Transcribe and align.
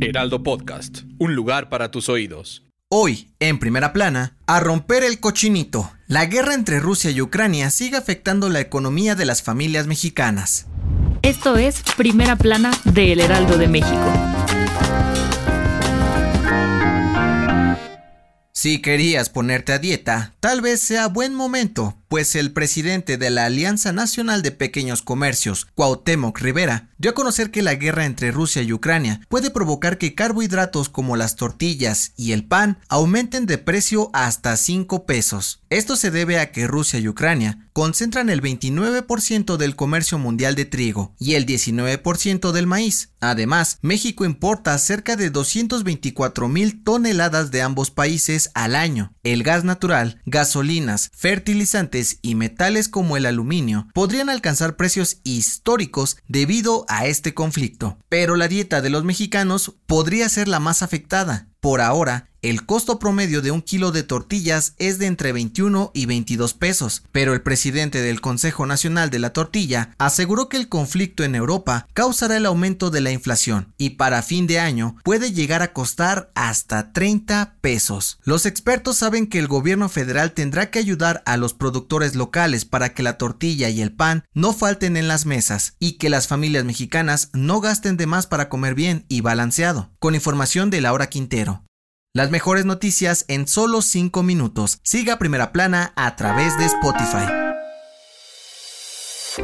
Heraldo 0.00 0.42
Podcast, 0.42 1.02
un 1.18 1.34
lugar 1.34 1.68
para 1.68 1.90
tus 1.90 2.08
oídos. 2.08 2.64
Hoy, 2.90 3.32
en 3.40 3.58
primera 3.58 3.92
plana, 3.92 4.36
a 4.46 4.60
romper 4.60 5.02
el 5.02 5.18
cochinito. 5.18 5.90
La 6.06 6.26
guerra 6.26 6.54
entre 6.54 6.78
Rusia 6.78 7.10
y 7.10 7.20
Ucrania 7.20 7.70
sigue 7.70 7.96
afectando 7.96 8.48
la 8.48 8.60
economía 8.60 9.14
de 9.14 9.24
las 9.24 9.42
familias 9.42 9.86
mexicanas. 9.86 10.66
Esto 11.22 11.56
es 11.56 11.82
Primera 11.96 12.36
Plana 12.36 12.70
de 12.84 13.12
El 13.12 13.20
Heraldo 13.20 13.58
de 13.58 13.68
México. 13.68 14.12
Si 18.52 18.80
querías 18.80 19.30
ponerte 19.30 19.72
a 19.72 19.78
dieta, 19.78 20.34
tal 20.40 20.60
vez 20.60 20.80
sea 20.80 21.08
buen 21.08 21.34
momento, 21.34 21.98
pues 22.08 22.34
el 22.34 22.52
presidente 22.52 23.16
de 23.18 23.30
la 23.30 23.46
Alianza 23.46 23.92
Nacional 23.92 24.42
de 24.42 24.50
Pequeños 24.50 25.02
Comercios, 25.02 25.66
Cuauhtémoc 25.74 26.38
Rivera, 26.40 26.90
dio 26.98 27.10
a 27.10 27.14
conocer 27.14 27.50
que 27.50 27.62
la 27.62 27.74
guerra 27.74 28.06
entre 28.06 28.30
Rusia 28.30 28.62
y 28.62 28.72
Ucrania 28.72 29.20
puede 29.28 29.50
provocar 29.50 29.98
que 29.98 30.14
carbohidratos 30.14 30.88
como 30.88 31.16
las 31.16 31.36
tortillas 31.36 32.12
y 32.16 32.32
el 32.32 32.44
pan 32.46 32.78
aumenten 32.88 33.46
de 33.46 33.58
precio 33.58 34.10
hasta 34.12 34.56
5 34.56 35.06
pesos. 35.06 35.60
Esto 35.70 35.96
se 35.96 36.10
debe 36.10 36.38
a 36.38 36.52
que 36.52 36.66
Rusia 36.66 37.00
y 37.00 37.08
Ucrania 37.08 37.68
concentran 37.72 38.30
el 38.30 38.40
29% 38.40 39.56
del 39.56 39.74
comercio 39.74 40.16
mundial 40.18 40.54
de 40.54 40.64
trigo 40.64 41.14
y 41.18 41.34
el 41.34 41.44
19% 41.44 42.52
del 42.52 42.68
maíz. 42.68 43.10
Además, 43.20 43.78
México 43.82 44.24
importa 44.24 44.78
cerca 44.78 45.16
de 45.16 45.30
224 45.30 46.48
mil 46.48 46.84
toneladas 46.84 47.50
de 47.50 47.62
ambos 47.62 47.90
países 47.90 48.50
al 48.54 48.76
año. 48.76 49.12
El 49.24 49.42
gas 49.42 49.64
natural, 49.64 50.22
gasolinas, 50.24 51.10
fertilizantes 51.14 51.93
y 52.22 52.34
metales 52.34 52.88
como 52.88 53.16
el 53.16 53.26
aluminio 53.26 53.86
podrían 53.94 54.28
alcanzar 54.28 54.76
precios 54.76 55.18
históricos 55.22 56.16
debido 56.26 56.84
a 56.88 57.06
este 57.06 57.34
conflicto. 57.34 57.98
Pero 58.08 58.36
la 58.36 58.48
dieta 58.48 58.82
de 58.82 58.90
los 58.90 59.04
mexicanos 59.04 59.76
podría 59.86 60.28
ser 60.28 60.48
la 60.48 60.60
más 60.60 60.82
afectada. 60.82 61.48
Por 61.64 61.80
ahora, 61.80 62.28
el 62.44 62.66
costo 62.66 62.98
promedio 62.98 63.40
de 63.40 63.50
un 63.50 63.62
kilo 63.62 63.90
de 63.90 64.02
tortillas 64.02 64.74
es 64.76 64.98
de 64.98 65.06
entre 65.06 65.32
21 65.32 65.92
y 65.94 66.04
22 66.04 66.52
pesos, 66.52 67.02
pero 67.10 67.32
el 67.32 67.40
presidente 67.40 68.02
del 68.02 68.20
Consejo 68.20 68.66
Nacional 68.66 69.08
de 69.08 69.18
la 69.18 69.32
Tortilla 69.32 69.94
aseguró 69.96 70.50
que 70.50 70.58
el 70.58 70.68
conflicto 70.68 71.24
en 71.24 71.34
Europa 71.34 71.88
causará 71.94 72.36
el 72.36 72.44
aumento 72.44 72.90
de 72.90 73.00
la 73.00 73.12
inflación 73.12 73.72
y 73.78 73.90
para 73.90 74.20
fin 74.20 74.46
de 74.46 74.60
año 74.60 74.96
puede 75.04 75.32
llegar 75.32 75.62
a 75.62 75.72
costar 75.72 76.30
hasta 76.34 76.92
30 76.92 77.56
pesos. 77.62 78.18
Los 78.24 78.44
expertos 78.44 78.98
saben 78.98 79.26
que 79.26 79.38
el 79.38 79.48
gobierno 79.48 79.88
federal 79.88 80.32
tendrá 80.32 80.70
que 80.70 80.78
ayudar 80.78 81.22
a 81.24 81.38
los 81.38 81.54
productores 81.54 82.14
locales 82.14 82.66
para 82.66 82.92
que 82.92 83.02
la 83.02 83.16
tortilla 83.16 83.70
y 83.70 83.80
el 83.80 83.90
pan 83.90 84.24
no 84.34 84.52
falten 84.52 84.98
en 84.98 85.08
las 85.08 85.24
mesas 85.24 85.76
y 85.78 85.92
que 85.92 86.10
las 86.10 86.28
familias 86.28 86.66
mexicanas 86.66 87.30
no 87.32 87.62
gasten 87.62 87.96
de 87.96 88.06
más 88.06 88.26
para 88.26 88.50
comer 88.50 88.74
bien 88.74 89.06
y 89.08 89.22
balanceado. 89.22 89.92
Con 89.98 90.14
información 90.14 90.68
de 90.68 90.82
Laura 90.82 91.06
Quintero. 91.06 91.53
Las 92.16 92.30
mejores 92.30 92.64
noticias 92.64 93.24
en 93.26 93.48
solo 93.48 93.82
5 93.82 94.22
minutos. 94.22 94.78
Siga 94.84 95.18
Primera 95.18 95.50
Plana 95.50 95.92
a 95.96 96.14
través 96.14 96.56
de 96.58 96.66
Spotify. 96.66 97.26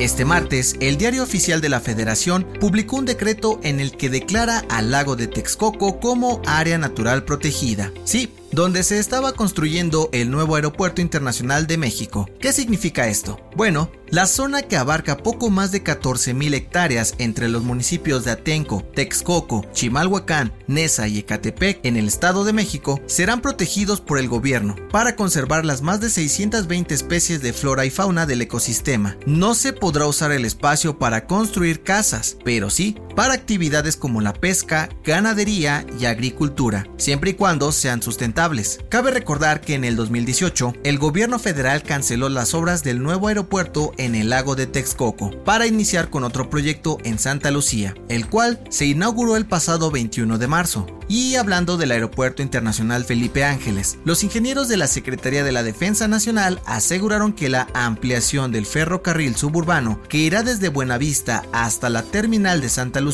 Este 0.00 0.24
martes, 0.24 0.74
el 0.80 0.96
Diario 0.96 1.22
Oficial 1.22 1.60
de 1.60 1.68
la 1.68 1.78
Federación 1.78 2.44
publicó 2.58 2.96
un 2.96 3.04
decreto 3.04 3.60
en 3.62 3.78
el 3.78 3.96
que 3.96 4.10
declara 4.10 4.64
al 4.68 4.90
lago 4.90 5.14
de 5.14 5.28
Texcoco 5.28 6.00
como 6.00 6.42
área 6.44 6.76
natural 6.76 7.24
protegida. 7.24 7.92
Sí, 8.02 8.34
donde 8.56 8.82
se 8.84 8.98
estaba 8.98 9.34
construyendo 9.34 10.08
el 10.12 10.30
nuevo 10.30 10.56
Aeropuerto 10.56 11.02
Internacional 11.02 11.66
de 11.66 11.76
México. 11.76 12.26
¿Qué 12.40 12.54
significa 12.54 13.06
esto? 13.06 13.38
Bueno, 13.54 13.90
la 14.08 14.26
zona 14.26 14.62
que 14.62 14.78
abarca 14.78 15.18
poco 15.18 15.50
más 15.50 15.72
de 15.72 15.84
14.000 15.84 16.54
hectáreas 16.54 17.14
entre 17.18 17.50
los 17.50 17.64
municipios 17.64 18.24
de 18.24 18.30
Atenco, 18.30 18.82
Texcoco, 18.94 19.66
Chimalhuacán, 19.74 20.54
Nesa 20.68 21.06
y 21.06 21.18
Ecatepec 21.18 21.84
en 21.84 21.98
el 21.98 22.08
Estado 22.08 22.44
de 22.44 22.54
México 22.54 22.98
serán 23.04 23.42
protegidos 23.42 24.00
por 24.00 24.18
el 24.18 24.26
gobierno 24.26 24.74
para 24.90 25.16
conservar 25.16 25.66
las 25.66 25.82
más 25.82 26.00
de 26.00 26.08
620 26.08 26.94
especies 26.94 27.42
de 27.42 27.52
flora 27.52 27.84
y 27.84 27.90
fauna 27.90 28.24
del 28.24 28.40
ecosistema. 28.40 29.18
No 29.26 29.54
se 29.54 29.74
podrá 29.74 30.06
usar 30.06 30.32
el 30.32 30.46
espacio 30.46 30.98
para 30.98 31.26
construir 31.26 31.82
casas, 31.82 32.38
pero 32.42 32.70
sí 32.70 32.96
para 33.16 33.34
actividades 33.34 33.96
como 33.96 34.20
la 34.20 34.34
pesca, 34.34 34.90
ganadería 35.02 35.86
y 35.98 36.04
agricultura, 36.04 36.86
siempre 36.98 37.30
y 37.30 37.34
cuando 37.34 37.72
sean 37.72 38.02
sustentables. 38.02 38.78
Cabe 38.90 39.10
recordar 39.10 39.62
que 39.62 39.74
en 39.74 39.84
el 39.84 39.96
2018 39.96 40.74
el 40.84 40.98
gobierno 40.98 41.38
federal 41.38 41.82
canceló 41.82 42.28
las 42.28 42.52
obras 42.54 42.84
del 42.84 43.02
nuevo 43.02 43.28
aeropuerto 43.28 43.92
en 43.96 44.14
el 44.14 44.28
lago 44.30 44.54
de 44.54 44.66
Texcoco 44.66 45.30
para 45.44 45.66
iniciar 45.66 46.10
con 46.10 46.24
otro 46.24 46.50
proyecto 46.50 46.98
en 47.04 47.18
Santa 47.18 47.50
Lucía, 47.50 47.94
el 48.08 48.28
cual 48.28 48.60
se 48.68 48.84
inauguró 48.84 49.36
el 49.36 49.46
pasado 49.46 49.90
21 49.90 50.36
de 50.36 50.46
marzo. 50.46 50.86
Y 51.08 51.36
hablando 51.36 51.76
del 51.76 51.92
Aeropuerto 51.92 52.42
Internacional 52.42 53.04
Felipe 53.04 53.44
Ángeles, 53.44 53.96
los 54.04 54.24
ingenieros 54.24 54.66
de 54.66 54.76
la 54.76 54.88
Secretaría 54.88 55.44
de 55.44 55.52
la 55.52 55.62
Defensa 55.62 56.08
Nacional 56.08 56.60
aseguraron 56.66 57.32
que 57.32 57.48
la 57.48 57.68
ampliación 57.74 58.50
del 58.50 58.66
ferrocarril 58.66 59.36
suburbano 59.36 60.00
que 60.08 60.18
irá 60.18 60.42
desde 60.42 60.68
Buenavista 60.68 61.44
hasta 61.52 61.90
la 61.90 62.02
terminal 62.02 62.60
de 62.60 62.68
Santa 62.68 63.00
Lucía 63.00 63.05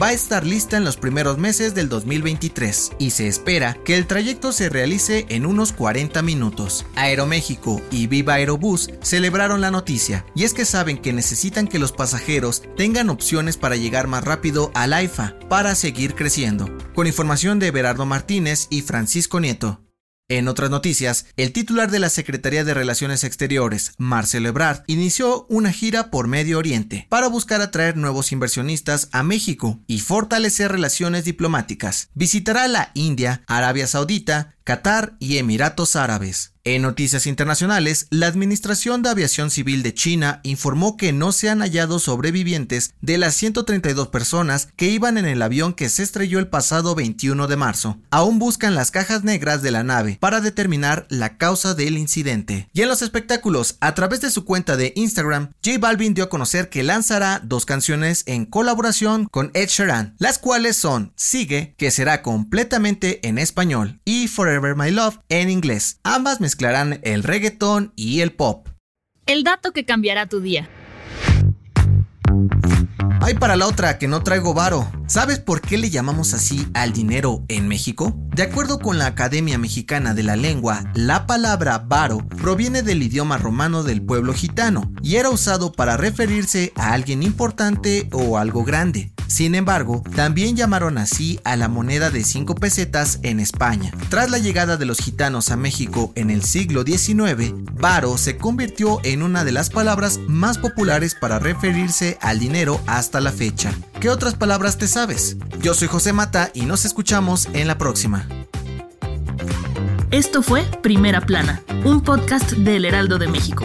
va 0.00 0.08
a 0.08 0.12
estar 0.12 0.46
lista 0.46 0.76
en 0.76 0.84
los 0.84 0.96
primeros 0.96 1.38
meses 1.38 1.74
del 1.74 1.88
2023 1.88 2.92
y 2.98 3.10
se 3.10 3.26
espera 3.26 3.78
que 3.84 3.96
el 3.96 4.06
trayecto 4.06 4.52
se 4.52 4.68
realice 4.68 5.26
en 5.28 5.46
unos 5.46 5.72
40 5.72 6.20
minutos. 6.22 6.84
Aeroméxico 6.94 7.80
y 7.90 8.06
Viva 8.06 8.34
Aerobús 8.34 8.90
celebraron 9.02 9.60
la 9.60 9.70
noticia 9.70 10.26
y 10.34 10.44
es 10.44 10.54
que 10.54 10.64
saben 10.64 10.98
que 10.98 11.12
necesitan 11.12 11.66
que 11.68 11.78
los 11.78 11.92
pasajeros 11.92 12.62
tengan 12.76 13.10
opciones 13.10 13.56
para 13.56 13.76
llegar 13.76 14.08
más 14.08 14.24
rápido 14.24 14.70
al 14.74 14.92
AIFA 14.92 15.36
para 15.48 15.74
seguir 15.74 16.14
creciendo. 16.14 16.68
Con 16.94 17.06
información 17.06 17.58
de 17.58 17.70
Berardo 17.70 18.06
Martínez 18.06 18.66
y 18.70 18.82
Francisco 18.82 19.40
Nieto. 19.40 19.89
En 20.30 20.46
otras 20.46 20.70
noticias, 20.70 21.26
el 21.36 21.52
titular 21.52 21.90
de 21.90 21.98
la 21.98 22.08
Secretaría 22.08 22.62
de 22.62 22.72
Relaciones 22.72 23.24
Exteriores, 23.24 23.94
Marcelo 23.98 24.48
Ebrard, 24.48 24.84
inició 24.86 25.44
una 25.48 25.72
gira 25.72 26.08
por 26.08 26.28
Medio 26.28 26.58
Oriente 26.58 27.08
para 27.08 27.26
buscar 27.26 27.60
atraer 27.60 27.96
nuevos 27.96 28.30
inversionistas 28.30 29.08
a 29.10 29.24
México 29.24 29.80
y 29.88 29.98
fortalecer 29.98 30.70
relaciones 30.70 31.24
diplomáticas. 31.24 32.10
Visitará 32.14 32.68
la 32.68 32.92
India, 32.94 33.42
Arabia 33.48 33.88
Saudita, 33.88 34.54
Qatar 34.70 35.16
y 35.18 35.38
Emiratos 35.38 35.96
Árabes. 35.96 36.52
En 36.62 36.82
noticias 36.82 37.26
internacionales, 37.26 38.06
la 38.10 38.26
Administración 38.26 39.00
de 39.00 39.08
Aviación 39.08 39.50
Civil 39.50 39.82
de 39.82 39.94
China 39.94 40.40
informó 40.42 40.98
que 40.98 41.10
no 41.10 41.32
se 41.32 41.48
han 41.48 41.60
hallado 41.60 41.98
sobrevivientes 41.98 42.92
de 43.00 43.16
las 43.16 43.34
132 43.36 44.08
personas 44.08 44.68
que 44.76 44.90
iban 44.90 45.16
en 45.16 45.24
el 45.24 45.40
avión 45.40 45.72
que 45.72 45.88
se 45.88 46.02
estrelló 46.02 46.38
el 46.38 46.48
pasado 46.48 46.94
21 46.94 47.46
de 47.46 47.56
marzo. 47.56 47.98
Aún 48.10 48.38
buscan 48.38 48.74
las 48.74 48.90
cajas 48.90 49.24
negras 49.24 49.62
de 49.62 49.70
la 49.70 49.84
nave 49.84 50.18
para 50.20 50.42
determinar 50.42 51.06
la 51.08 51.38
causa 51.38 51.72
del 51.72 51.96
incidente. 51.96 52.68
Y 52.74 52.82
en 52.82 52.88
los 52.88 53.00
espectáculos, 53.00 53.78
a 53.80 53.94
través 53.94 54.20
de 54.20 54.30
su 54.30 54.44
cuenta 54.44 54.76
de 54.76 54.92
Instagram, 54.96 55.52
J 55.64 55.78
Balvin 55.78 56.12
dio 56.12 56.24
a 56.24 56.28
conocer 56.28 56.68
que 56.68 56.82
lanzará 56.82 57.40
dos 57.42 57.64
canciones 57.64 58.22
en 58.26 58.44
colaboración 58.44 59.28
con 59.30 59.50
Ed 59.54 59.68
Sheeran, 59.68 60.14
las 60.18 60.38
cuales 60.38 60.76
son 60.76 61.14
Sigue, 61.16 61.74
que 61.78 61.90
será 61.90 62.20
completamente 62.20 63.26
en 63.26 63.38
español, 63.38 63.98
y 64.04 64.28
Forever 64.28 64.59
My 64.60 64.90
Love 64.90 65.18
en 65.28 65.50
inglés. 65.50 65.98
Ambas 66.04 66.40
mezclarán 66.40 67.00
el 67.02 67.22
reggaetón 67.22 67.92
y 67.96 68.20
el 68.20 68.32
pop. 68.32 68.68
El 69.26 69.44
dato 69.44 69.72
que 69.72 69.84
cambiará 69.84 70.26
tu 70.26 70.40
día. 70.40 70.68
Hay 73.22 73.34
para 73.34 73.56
la 73.56 73.66
otra 73.66 73.98
que 73.98 74.08
no 74.08 74.22
traigo 74.22 74.54
varo. 74.54 74.90
¿Sabes 75.06 75.38
por 75.38 75.60
qué 75.60 75.76
le 75.76 75.90
llamamos 75.90 76.32
así 76.32 76.66
al 76.74 76.92
dinero 76.92 77.44
en 77.48 77.68
México? 77.68 78.16
De 78.34 78.42
acuerdo 78.42 78.78
con 78.78 78.98
la 78.98 79.06
Academia 79.06 79.58
Mexicana 79.58 80.14
de 80.14 80.22
la 80.22 80.36
Lengua, 80.36 80.84
la 80.94 81.26
palabra 81.26 81.78
varo 81.78 82.26
proviene 82.28 82.82
del 82.82 83.02
idioma 83.02 83.36
romano 83.36 83.82
del 83.82 84.02
pueblo 84.02 84.32
gitano 84.32 84.92
y 85.02 85.16
era 85.16 85.30
usado 85.30 85.72
para 85.72 85.96
referirse 85.96 86.72
a 86.76 86.92
alguien 86.92 87.22
importante 87.22 88.08
o 88.12 88.38
algo 88.38 88.64
grande. 88.64 89.12
Sin 89.30 89.54
embargo, 89.54 90.02
también 90.16 90.56
llamaron 90.56 90.98
así 90.98 91.38
a 91.44 91.54
la 91.54 91.68
moneda 91.68 92.10
de 92.10 92.24
5 92.24 92.56
pesetas 92.56 93.20
en 93.22 93.38
España. 93.38 93.92
Tras 94.08 94.28
la 94.28 94.38
llegada 94.38 94.76
de 94.76 94.86
los 94.86 94.98
gitanos 94.98 95.52
a 95.52 95.56
México 95.56 96.12
en 96.16 96.30
el 96.30 96.42
siglo 96.42 96.82
XIX, 96.82 97.54
varo 97.74 98.18
se 98.18 98.36
convirtió 98.36 98.98
en 99.04 99.22
una 99.22 99.44
de 99.44 99.52
las 99.52 99.70
palabras 99.70 100.18
más 100.26 100.58
populares 100.58 101.14
para 101.14 101.38
referirse 101.38 102.18
al 102.20 102.40
dinero 102.40 102.80
hasta 102.88 103.20
la 103.20 103.30
fecha. 103.30 103.72
¿Qué 104.00 104.10
otras 104.10 104.34
palabras 104.34 104.78
te 104.78 104.88
sabes? 104.88 105.36
Yo 105.62 105.74
soy 105.74 105.86
José 105.86 106.12
Mata 106.12 106.50
y 106.52 106.62
nos 106.62 106.84
escuchamos 106.84 107.48
en 107.52 107.68
la 107.68 107.78
próxima. 107.78 108.26
Esto 110.10 110.42
fue 110.42 110.64
Primera 110.82 111.20
Plana, 111.20 111.62
un 111.84 112.00
podcast 112.00 112.50
del 112.50 112.84
Heraldo 112.84 113.16
de 113.16 113.28
México. 113.28 113.64